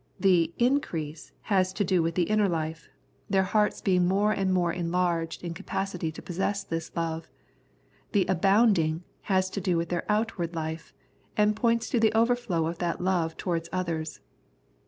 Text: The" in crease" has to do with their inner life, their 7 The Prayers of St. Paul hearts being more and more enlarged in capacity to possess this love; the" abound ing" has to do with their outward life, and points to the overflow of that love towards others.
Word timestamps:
The" 0.19 0.51
in 0.67 0.79
crease" 0.81 1.31
has 1.53 1.71
to 1.73 1.83
do 1.83 2.01
with 2.01 2.15
their 2.15 2.25
inner 2.27 2.49
life, 2.49 2.89
their 3.29 3.43
7 3.43 3.47
The 3.51 3.51
Prayers 3.51 3.51
of 3.51 3.51
St. 3.51 3.53
Paul 3.53 3.59
hearts 3.59 3.81
being 3.81 4.07
more 4.07 4.31
and 4.31 4.51
more 4.51 4.73
enlarged 4.73 5.43
in 5.43 5.53
capacity 5.53 6.11
to 6.11 6.21
possess 6.23 6.63
this 6.63 6.91
love; 6.95 7.27
the" 8.11 8.25
abound 8.25 8.79
ing" 8.79 9.03
has 9.31 9.47
to 9.51 9.61
do 9.61 9.77
with 9.77 9.89
their 9.89 10.07
outward 10.09 10.55
life, 10.55 10.91
and 11.37 11.55
points 11.55 11.87
to 11.91 11.99
the 11.99 12.13
overflow 12.17 12.65
of 12.65 12.79
that 12.79 12.99
love 12.99 13.37
towards 13.37 13.69
others. 13.71 14.21